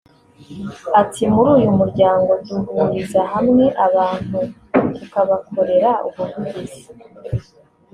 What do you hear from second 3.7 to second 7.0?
abantu tukabakorera ubuvugizi